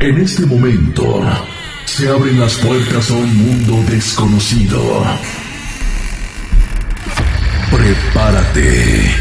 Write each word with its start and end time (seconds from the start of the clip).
En 0.00 0.20
este 0.20 0.46
momento 0.46 1.20
se 1.84 2.08
abren 2.08 2.38
las 2.38 2.54
puertas 2.56 3.10
a 3.10 3.14
un 3.14 3.36
mundo 3.36 3.82
desconocido. 3.90 5.04
Prepárate. 7.70 9.14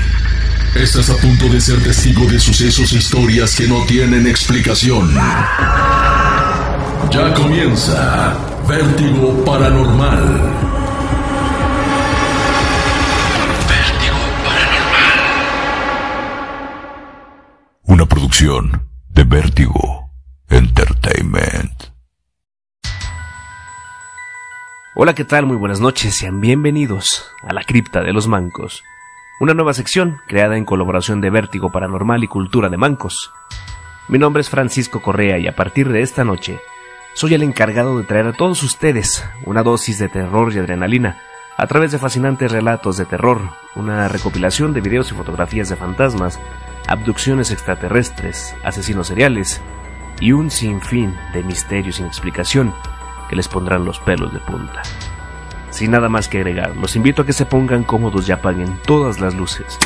Estás 0.75 1.10
a 1.10 1.15
punto 1.18 1.49
de 1.49 1.60
ser 1.60 1.81
testigo 1.81 2.25
de 2.28 2.39
sucesos 2.39 2.94
e 2.94 2.97
historias 2.97 3.55
que 3.55 3.68
no 3.68 3.83
tienen 3.86 4.28
explicación. 4.28 5.12
Ya 7.12 7.34
comienza 7.34 8.38
Vértigo 8.68 9.44
Paranormal. 9.44 10.67
Una 17.90 18.05
producción 18.05 18.85
de 19.08 19.23
Vértigo 19.23 20.12
Entertainment. 20.50 21.72
Hola, 24.94 25.16
¿qué 25.16 25.23
tal? 25.23 25.46
Muy 25.46 25.55
buenas 25.55 25.80
noches, 25.80 26.13
sean 26.13 26.41
bienvenidos 26.41 27.32
a 27.44 27.54
la 27.54 27.63
cripta 27.63 28.02
de 28.02 28.12
los 28.12 28.27
mancos, 28.27 28.84
una 29.40 29.54
nueva 29.54 29.73
sección 29.73 30.18
creada 30.27 30.58
en 30.58 30.66
colaboración 30.66 31.22
de 31.22 31.30
Vértigo 31.30 31.72
Paranormal 31.72 32.26
y 32.26 32.27
Cultura 32.27 32.68
de 32.68 32.76
Mancos. 32.76 33.32
Mi 34.10 34.20
nombre 34.20 34.41
es 34.41 34.49
Francisco 34.49 35.02
Correa 35.02 35.38
y 35.38 35.48
a 35.48 35.55
partir 35.55 35.88
de 35.88 36.02
esta 36.02 36.26
noche 36.26 36.60
soy 37.13 37.35
el 37.35 37.41
encargado 37.41 37.98
de 37.98 38.04
traer 38.04 38.27
a 38.27 38.34
todos 38.34 38.63
ustedes 38.63 39.26
una 39.46 39.63
dosis 39.63 39.98
de 39.98 40.10
terror 40.10 40.52
y 40.54 40.60
adrenalina 40.60 41.20
a 41.55 41.68
través 41.68 41.94
de 41.94 41.99
fascinantes 41.99 42.52
relatos 42.52 42.98
de 42.98 43.05
terror, 43.05 43.40
una 43.76 44.10
recopilación 44.10 44.74
de 44.74 44.82
videos 44.82 45.10
y 45.12 45.16
fotografías 45.16 45.70
de 45.70 45.77
fantasmas, 45.77 46.38
abducciones 46.88 47.52
extraterrestres, 47.52 48.55
asesinos 48.64 49.08
seriales 49.08 49.62
y 50.20 50.32
un 50.32 50.50
sinfín 50.50 51.16
de 51.34 51.44
misterios 51.44 51.98
sin 51.98 52.05
explicación 52.05 52.74
que 53.30 53.35
les 53.35 53.48
pondrán 53.48 53.85
los 53.85 53.99
pelos 53.99 54.34
de 54.34 54.40
punta. 54.40 54.82
Sin 55.70 55.91
nada 55.91 56.10
más 56.10 56.27
que 56.27 56.38
agregar, 56.38 56.76
los 56.77 56.96
invito 56.96 57.21
a 57.21 57.26
que 57.26 57.34
se 57.34 57.46
pongan 57.46 57.84
cómodos 57.84 58.27
y 58.27 58.32
apaguen 58.32 58.80
todas 58.85 59.20
las 59.20 59.35
luces, 59.35 59.77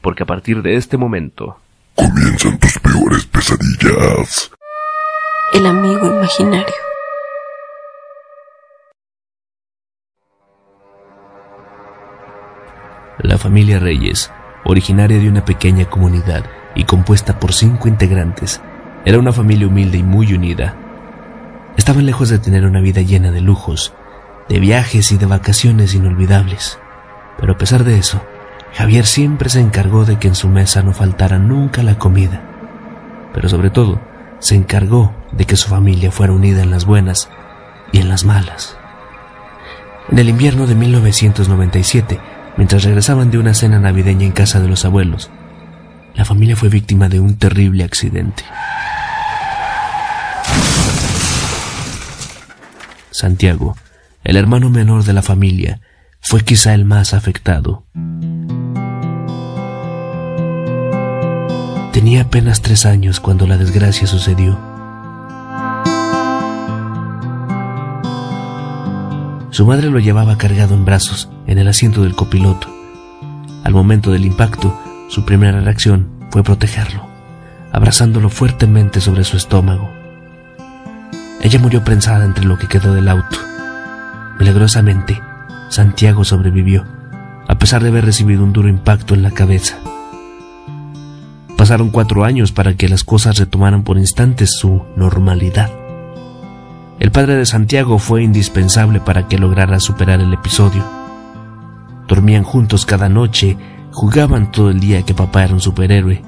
porque 0.00 0.22
a 0.22 0.26
partir 0.26 0.62
de 0.62 0.76
este 0.76 0.96
momento... 0.96 1.58
Comienzan 1.94 2.58
tus 2.58 2.78
peores 2.78 3.24
pesadillas. 3.26 4.50
El 5.52 5.66
amigo 5.66 6.06
imaginario. 6.06 6.74
La 13.18 13.38
familia 13.38 13.78
Reyes, 13.78 14.30
originaria 14.66 15.18
de 15.18 15.28
una 15.28 15.44
pequeña 15.44 15.86
comunidad 15.86 16.44
y 16.74 16.84
compuesta 16.84 17.38
por 17.38 17.52
cinco 17.52 17.88
integrantes, 17.88 18.60
era 19.04 19.18
una 19.18 19.32
familia 19.32 19.68
humilde 19.68 19.98
y 19.98 20.02
muy 20.02 20.32
unida. 20.34 20.76
Estaban 21.76 22.04
lejos 22.04 22.28
de 22.28 22.40
tener 22.40 22.66
una 22.66 22.80
vida 22.80 23.00
llena 23.02 23.30
de 23.30 23.40
lujos, 23.40 23.94
de 24.48 24.58
viajes 24.58 25.12
y 25.12 25.18
de 25.18 25.26
vacaciones 25.26 25.94
inolvidables. 25.94 26.78
Pero 27.38 27.52
a 27.52 27.58
pesar 27.58 27.84
de 27.84 27.98
eso, 27.98 28.20
Javier 28.74 29.06
siempre 29.06 29.48
se 29.48 29.60
encargó 29.60 30.04
de 30.04 30.18
que 30.18 30.28
en 30.28 30.34
su 30.34 30.48
mesa 30.48 30.82
no 30.82 30.92
faltara 30.92 31.38
nunca 31.38 31.82
la 31.82 31.98
comida. 31.98 32.42
Pero 33.32 33.48
sobre 33.48 33.70
todo, 33.70 34.00
se 34.40 34.56
encargó 34.56 35.14
de 35.32 35.44
que 35.44 35.56
su 35.56 35.68
familia 35.68 36.10
fuera 36.10 36.32
unida 36.32 36.62
en 36.62 36.70
las 36.70 36.84
buenas 36.84 37.28
y 37.92 38.00
en 38.00 38.08
las 38.08 38.24
malas. 38.24 38.76
En 40.10 40.18
el 40.18 40.28
invierno 40.28 40.66
de 40.66 40.74
1997, 40.74 42.20
mientras 42.56 42.84
regresaban 42.84 43.30
de 43.30 43.38
una 43.38 43.54
cena 43.54 43.78
navideña 43.78 44.24
en 44.26 44.32
casa 44.32 44.60
de 44.60 44.68
los 44.68 44.84
abuelos, 44.84 45.30
la 46.14 46.24
familia 46.24 46.56
fue 46.56 46.68
víctima 46.68 47.08
de 47.08 47.20
un 47.20 47.36
terrible 47.36 47.84
accidente. 47.84 48.42
Santiago, 53.10 53.76
el 54.24 54.36
hermano 54.36 54.70
menor 54.70 55.04
de 55.04 55.12
la 55.12 55.22
familia, 55.22 55.80
fue 56.20 56.42
quizá 56.42 56.74
el 56.74 56.84
más 56.84 57.14
afectado. 57.14 57.84
Tenía 61.92 62.22
apenas 62.22 62.60
tres 62.60 62.84
años 62.84 63.20
cuando 63.20 63.46
la 63.46 63.56
desgracia 63.56 64.06
sucedió. 64.06 64.75
Su 69.56 69.64
madre 69.64 69.88
lo 69.88 69.98
llevaba 69.98 70.36
cargado 70.36 70.74
en 70.74 70.84
brazos 70.84 71.30
en 71.46 71.56
el 71.56 71.66
asiento 71.66 72.02
del 72.02 72.14
copiloto. 72.14 72.68
Al 73.64 73.72
momento 73.72 74.12
del 74.12 74.26
impacto, 74.26 74.78
su 75.08 75.24
primera 75.24 75.62
reacción 75.62 76.10
fue 76.28 76.42
protegerlo, 76.42 77.06
abrazándolo 77.72 78.28
fuertemente 78.28 79.00
sobre 79.00 79.24
su 79.24 79.38
estómago. 79.38 79.90
Ella 81.40 81.58
murió 81.58 81.82
prensada 81.82 82.26
entre 82.26 82.44
lo 82.44 82.58
que 82.58 82.68
quedó 82.68 82.92
del 82.92 83.08
auto. 83.08 83.38
Milagrosamente, 84.38 85.22
Santiago 85.70 86.22
sobrevivió, 86.22 86.84
a 87.48 87.58
pesar 87.58 87.82
de 87.82 87.88
haber 87.88 88.04
recibido 88.04 88.44
un 88.44 88.52
duro 88.52 88.68
impacto 88.68 89.14
en 89.14 89.22
la 89.22 89.30
cabeza. 89.30 89.78
Pasaron 91.56 91.88
cuatro 91.88 92.24
años 92.24 92.52
para 92.52 92.74
que 92.74 92.90
las 92.90 93.04
cosas 93.04 93.38
retomaran 93.38 93.84
por 93.84 93.96
instantes 93.96 94.50
su 94.54 94.82
normalidad. 94.96 95.70
El 96.98 97.10
padre 97.10 97.36
de 97.36 97.46
Santiago 97.46 97.98
fue 97.98 98.22
indispensable 98.22 99.00
para 99.00 99.28
que 99.28 99.38
lograra 99.38 99.80
superar 99.80 100.20
el 100.20 100.32
episodio. 100.32 100.84
Dormían 102.08 102.44
juntos 102.44 102.86
cada 102.86 103.08
noche, 103.08 103.56
jugaban 103.92 104.50
todo 104.50 104.70
el 104.70 104.80
día 104.80 105.02
que 105.02 105.14
papá 105.14 105.44
era 105.44 105.54
un 105.54 105.60
superhéroe. 105.60 106.22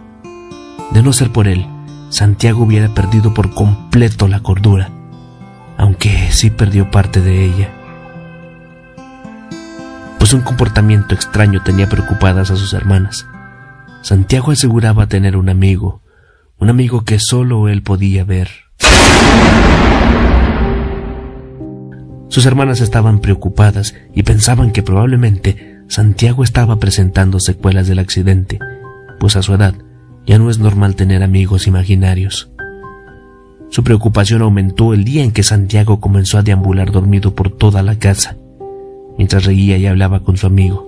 De 0.93 1.03
no 1.03 1.13
ser 1.13 1.31
por 1.31 1.49
él, 1.49 1.67
Santiago 2.11 2.65
hubiera 2.65 2.89
perdido 2.95 3.35
por 3.35 3.55
completo 3.55 4.29
la 4.29 4.41
cordura 4.41 4.91
aunque 5.79 6.29
sí 6.33 6.51
perdió 6.51 6.91
parte 6.91 7.23
de 7.23 7.45
ella. 7.45 7.71
Pues 10.19 10.35
un 10.35 10.43
comportamiento 10.43 11.15
extraño 11.15 11.63
tenía 11.63 11.89
preocupadas 11.89 12.51
a 12.51 12.57
sus 12.57 12.75
hermanas. 12.75 13.27
Santiago 14.03 14.51
aseguraba 14.51 15.07
tener 15.07 15.37
un 15.37 15.49
amigo, 15.49 16.03
un 16.59 16.69
amigo 16.69 17.05
que 17.05 17.21
solo 17.21 17.69
él 17.69 17.83
podía 17.83 18.25
ver. 18.25 18.51
Sus 22.29 22.45
hermanas 22.47 22.81
estaban 22.81 23.21
preocupadas 23.21 23.95
y 24.15 24.23
pensaban 24.23 24.71
que 24.71 24.83
probablemente 24.83 25.79
Santiago 25.89 26.45
estaba 26.45 26.77
presentando 26.77 27.41
secuelas 27.41 27.89
del 27.89 27.99
accidente, 27.99 28.59
pues 29.19 29.37
a 29.37 29.43
su 29.43 29.55
edad 29.55 29.75
ya 30.27 30.39
no 30.39 30.51
es 30.51 30.59
normal 30.59 30.95
tener 30.95 31.23
amigos 31.23 31.67
imaginarios. 31.67 32.51
Su 33.71 33.83
preocupación 33.83 34.43
aumentó 34.43 34.93
el 34.93 35.05
día 35.05 35.25
en 35.25 35.33
que 35.33 35.43
Santiago 35.43 36.01
comenzó 36.01 36.37
a 36.37 36.43
deambular 36.43 36.93
dormido 36.93 37.35
por 37.35 37.51
toda 37.51 37.83
la 37.83 37.99
casa, 37.99 38.37
mientras 39.17 39.47
reía 39.47 39.79
y 39.79 39.87
hablaba 39.87 40.21
con 40.21 40.37
su 40.37 40.47
amigo. 40.47 40.87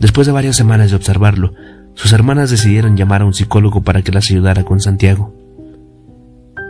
Después 0.00 0.26
de 0.26 0.32
varias 0.32 0.56
semanas 0.56 0.90
de 0.90 0.96
observarlo, 0.96 1.54
sus 1.94 2.12
hermanas 2.12 2.50
decidieron 2.50 2.96
llamar 2.96 3.22
a 3.22 3.26
un 3.26 3.32
psicólogo 3.32 3.82
para 3.82 4.02
que 4.02 4.12
las 4.12 4.28
ayudara 4.28 4.64
con 4.64 4.80
Santiago. 4.80 5.32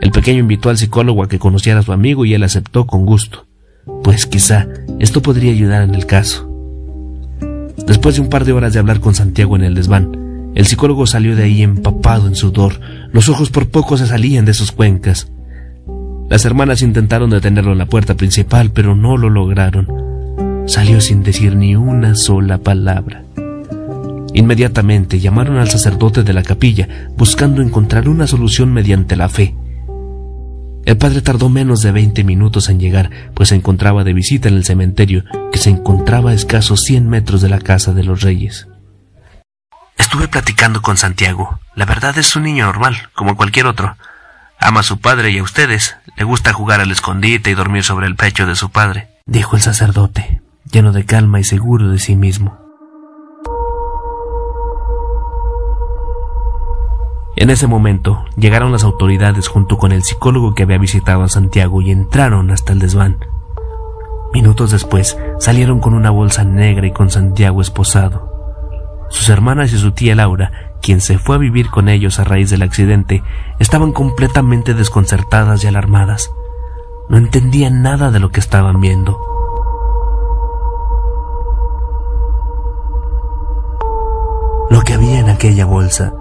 El 0.03 0.11
pequeño 0.11 0.41
invitó 0.41 0.69
al 0.69 0.77
psicólogo 0.77 1.23
a 1.23 1.29
que 1.29 1.39
conociera 1.39 1.81
a 1.81 1.83
su 1.83 1.93
amigo 1.93 2.27
y 2.27 2.35
él 2.35 2.43
aceptó 2.43 2.87
con 2.87 3.07
gusto, 3.07 3.46
pues 4.03 4.27
quizá 4.27 4.67
esto 4.99 5.23
podría 5.23 5.53
ayudar 5.53 5.83
en 5.83 5.95
el 5.95 6.07
caso. 6.07 6.51
Después 7.87 8.17
de 8.17 8.21
un 8.21 8.29
par 8.29 8.45
de 8.45 8.53
horas 8.53 8.73
de 8.73 8.79
hablar 8.79 9.01
con 9.01 9.15
Santiago 9.15 9.57
en 9.57 9.63
el 9.63 9.75
desván, 9.75 10.53
el 10.55 10.67
psicólogo 10.67 11.07
salió 11.07 11.37
de 11.37 11.45
ahí 11.45 11.63
empapado 11.63 12.27
en 12.27 12.35
sudor. 12.35 12.81
Los 13.13 13.29
ojos 13.29 13.51
por 13.51 13.69
poco 13.69 13.97
se 13.97 14.07
salían 14.07 14.45
de 14.45 14.55
sus 14.55 14.73
cuencas. 14.73 15.31
Las 16.29 16.45
hermanas 16.45 16.83
intentaron 16.83 17.31
detenerlo 17.31 17.73
en 17.73 17.79
la 17.79 17.87
puerta 17.87 18.15
principal, 18.15 18.71
pero 18.73 18.97
no 18.97 19.17
lo 19.17 19.31
lograron. 19.31 19.87
Salió 20.67 21.01
sin 21.01 21.23
decir 21.23 21.55
ni 21.55 21.77
una 21.77 22.15
sola 22.17 22.59
palabra. 22.59 23.23
Inmediatamente 24.35 25.21
llamaron 25.21 25.59
al 25.59 25.69
sacerdote 25.69 26.23
de 26.23 26.33
la 26.33 26.43
capilla, 26.43 26.89
buscando 27.17 27.63
encontrar 27.63 28.09
una 28.09 28.27
solución 28.27 28.73
mediante 28.73 29.15
la 29.15 29.29
fe. 29.29 29.55
El 30.87 30.97
padre 30.97 31.21
tardó 31.21 31.49
menos 31.49 31.83
de 31.83 31.91
veinte 31.91 32.23
minutos 32.23 32.69
en 32.69 32.79
llegar, 32.79 33.11
pues 33.35 33.49
se 33.49 33.57
encontraba 33.57 34.05
de 34.05 34.13
visita 34.13 34.49
en 34.49 34.55
el 34.55 34.65
cementerio, 34.65 35.25
que 35.51 35.59
se 35.59 35.69
encontraba 35.69 36.31
a 36.31 36.35
escasos 36.35 36.83
cien 36.83 37.09
metros 37.09 37.43
de 37.43 37.49
la 37.49 37.59
casa 37.59 37.93
de 37.93 38.05
los 38.05 38.23
reyes. 38.23 38.69
Estuve 39.99 40.29
platicando 40.29 40.83
con 40.83 40.97
Santiago. 40.97 41.59
La 41.75 41.87
verdad 41.87 42.17
es 42.19 42.37
un 42.37 42.45
niño 42.45 42.67
normal, 42.67 43.09
como 43.15 43.37
cualquier 43.37 43.67
otro. 43.67 43.97
Ama 44.61 44.81
a 44.81 44.85
su 44.85 45.01
padre 45.01 45.33
y 45.33 45.39
a 45.39 45.43
ustedes. 45.43 45.97
Le 46.17 46.23
gusta 46.23 46.53
jugar 46.53 46.81
al 46.81 46.93
escondite 46.93 47.51
y 47.51 47.55
dormir 47.55 47.83
sobre 47.83 48.07
el 48.07 48.15
pecho 48.15 48.47
de 48.47 48.55
su 48.55 48.71
padre, 48.71 49.09
dijo 49.27 49.57
el 49.57 49.63
sacerdote, 49.63 50.41
lleno 50.71 50.93
de 50.93 51.05
calma 51.05 51.41
y 51.41 51.45
seguro 51.45 51.91
de 51.91 51.99
sí 51.99 52.15
mismo. 52.15 52.66
En 57.37 57.51
ese 57.51 57.67
momento 57.67 58.25
llegaron 58.37 58.73
las 58.73 58.85
autoridades 58.85 59.49
junto 59.49 59.79
con 59.79 59.93
el 59.93 60.03
psicólogo 60.03 60.55
que 60.55 60.65
había 60.65 60.79
visitado 60.79 61.23
a 61.23 61.29
Santiago 61.29 61.83
y 61.83 61.91
entraron 61.91 62.51
hasta 62.51 62.73
el 62.73 62.79
desván. 62.79 63.19
Minutos 64.33 64.71
después 64.71 65.17
salieron 65.39 65.81
con 65.81 65.95
una 65.95 66.11
bolsa 66.11 66.45
negra 66.45 66.87
y 66.87 66.93
con 66.93 67.11
Santiago 67.11 67.61
esposado. 67.61 68.35
Sus 69.09 69.29
hermanas 69.29 69.73
y 69.73 69.79
su 69.79 69.93
tía 69.93 70.15
Laura 70.15 70.67
quien 70.87 71.01
se 71.01 71.19
fue 71.19 71.35
a 71.35 71.39
vivir 71.39 71.69
con 71.69 71.89
ellos 71.89 72.21
a 72.21 72.25
raíz 72.25 72.49
del 72.49 72.63
accidente, 72.63 73.25
estaban 73.59 73.91
completamente 73.91 74.73
desconcertadas 74.73 75.65
y 75.65 75.67
alarmadas. 75.67 76.31
No 77.09 77.17
entendían 77.17 77.83
nada 77.83 78.13
de 78.13 78.21
lo 78.21 78.31
que 78.31 78.39
estaban 78.39 78.81
viendo. 78.81 79.19
Lo 84.71 84.81
que 84.83 84.95
había 84.95 85.19
en 85.19 85.29
aquella 85.29 85.65
bolsa 85.65 86.15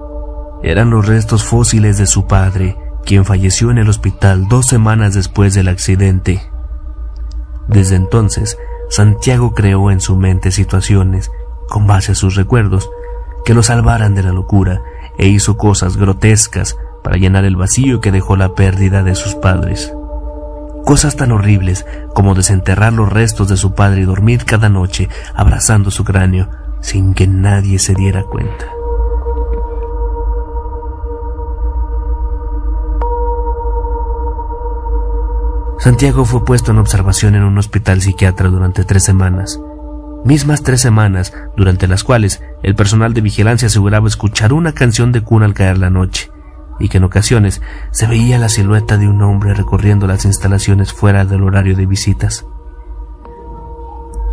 eran 0.66 0.90
los 0.90 1.06
restos 1.06 1.44
fósiles 1.44 2.00
de 2.00 2.08
su 2.08 2.26
padre, 2.26 2.76
quien 3.06 3.24
falleció 3.24 3.70
en 3.70 3.78
el 3.78 3.88
hospital 3.88 4.48
dos 4.48 4.66
semanas 4.66 5.14
después 5.14 5.54
del 5.54 5.68
accidente. 5.68 6.42
Desde 7.68 7.96
entonces, 7.96 8.58
Santiago 8.90 9.54
creó 9.54 9.92
en 9.92 10.02
su 10.02 10.16
mente 10.16 10.50
situaciones, 10.50 11.30
con 11.70 11.86
base 11.86 12.14
a 12.14 12.16
sus 12.16 12.34
recuerdos, 12.36 12.90
que 13.46 13.54
lo 13.54 13.62
salvaran 13.62 14.16
de 14.16 14.24
la 14.24 14.32
locura 14.32 14.82
e 15.20 15.28
hizo 15.28 15.56
cosas 15.56 15.98
grotescas 15.98 16.76
para 17.04 17.18
llenar 17.18 17.46
el 17.46 17.56
vacío 17.56 18.02
que 18.02 18.12
dejó 18.12 18.36
la 18.36 18.56
pérdida 18.56 19.04
de 19.04 19.14
sus 19.14 19.36
padres. 19.36 19.94
Cosas 20.84 21.16
tan 21.16 21.32
horribles 21.32 21.86
como 22.16 22.34
desenterrar 22.34 22.92
los 22.92 23.14
restos 23.14 23.50
de 23.50 23.58
su 23.58 23.76
padre 23.76 24.02
y 24.02 24.06
dormir 24.06 24.46
cada 24.46 24.70
noche 24.70 25.10
abrazando 25.36 25.92
su 25.92 26.04
cráneo 26.04 26.50
sin 26.82 27.14
que 27.14 27.28
nadie 27.28 27.78
se 27.78 27.94
diera 27.94 28.24
cuenta. 28.24 28.66
Santiago 35.86 36.26
fue 36.26 36.44
puesto 36.44 36.72
en 36.72 36.80
observación 36.80 37.36
en 37.36 37.44
un 37.44 37.60
hospital 37.60 38.02
psiquiatra 38.02 38.50
durante 38.50 38.84
tres 38.86 39.04
semanas, 39.04 39.62
mismas 40.24 40.64
tres 40.64 40.82
semanas 40.82 41.32
durante 41.56 41.88
las 41.88 42.04
cuales 42.04 42.42
el 42.64 42.74
personal 42.74 43.14
de 43.14 43.22
vigilancia 43.22 43.68
aseguraba 43.68 44.08
escuchar 44.08 44.52
una 44.52 44.72
canción 44.72 45.12
de 45.12 45.22
cuna 45.22 45.46
al 45.46 45.54
caer 45.54 45.78
la 45.78 45.92
noche, 45.92 46.32
y 46.80 46.90
que 46.90 46.98
en 46.98 47.04
ocasiones 47.04 47.62
se 47.92 48.08
veía 48.08 48.40
la 48.40 48.50
silueta 48.50 48.98
de 48.98 49.08
un 49.08 49.22
hombre 49.22 49.54
recorriendo 49.54 50.08
las 50.08 50.26
instalaciones 50.26 50.92
fuera 50.92 51.24
del 51.24 51.44
horario 51.44 51.76
de 51.76 51.86
visitas. 51.86 52.48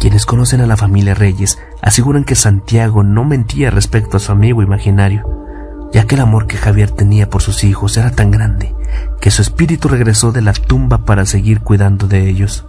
Quienes 0.01 0.25
conocen 0.25 0.63
a 0.63 0.67
la 0.67 0.79
familia 0.79 1.13
Reyes 1.13 1.59
aseguran 1.83 2.25
que 2.25 2.35
Santiago 2.35 3.03
no 3.03 3.27
mentía 3.27 3.71
respecto 3.71 4.17
a 4.17 4.21
su 4.21 4.33
amigo 4.33 4.63
imaginario, 4.63 5.29
ya 5.93 6.07
que 6.07 6.15
el 6.15 6.23
amor 6.23 6.47
que 6.47 6.57
Javier 6.57 6.91
tenía 6.93 7.29
por 7.29 7.43
sus 7.43 7.63
hijos 7.63 7.99
era 7.99 8.13
tan 8.13 8.31
grande 8.31 8.75
que 9.21 9.31
su 9.31 9.43
espíritu 9.43 9.89
regresó 9.89 10.33
de 10.33 10.43
la 10.43 10.53
tumba 10.53 10.99
para 10.99 11.27
seguir 11.27 11.61
cuidando 11.61 12.09
de 12.09 12.29
ellos. 12.29 12.67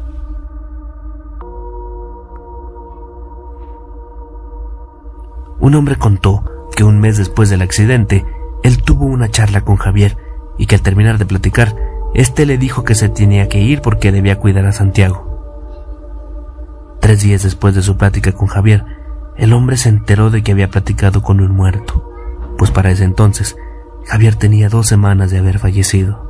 Un 5.59 5.75
hombre 5.75 5.95
contó 5.95 6.43
que 6.75 6.83
un 6.83 6.99
mes 6.99 7.17
después 7.17 7.49
del 7.49 7.61
accidente, 7.61 8.25
él 8.63 8.83
tuvo 8.83 9.05
una 9.05 9.29
charla 9.29 9.61
con 9.61 9.77
Javier 9.77 10.17
y 10.57 10.65
que 10.65 10.75
al 10.75 10.81
terminar 10.81 11.17
de 11.17 11.25
platicar, 11.25 11.75
éste 12.13 12.45
le 12.45 12.57
dijo 12.57 12.83
que 12.83 12.95
se 12.95 13.09
tenía 13.09 13.47
que 13.47 13.59
ir 13.59 13.81
porque 13.81 14.11
debía 14.11 14.39
cuidar 14.39 14.65
a 14.65 14.71
Santiago. 14.71 15.33
Tres 16.99 17.21
días 17.21 17.43
después 17.43 17.75
de 17.75 17.81
su 17.81 17.97
plática 17.97 18.31
con 18.33 18.47
Javier, 18.47 18.85
el 19.37 19.53
hombre 19.53 19.77
se 19.77 19.89
enteró 19.89 20.29
de 20.29 20.43
que 20.43 20.51
había 20.51 20.69
platicado 20.69 21.21
con 21.21 21.39
un 21.41 21.51
muerto, 21.51 22.11
pues 22.57 22.71
para 22.71 22.91
ese 22.91 23.03
entonces 23.03 23.55
Javier 24.05 24.35
tenía 24.35 24.69
dos 24.69 24.88
semanas 24.88 25.31
de 25.31 25.39
haber 25.39 25.59
fallecido. 25.59 26.22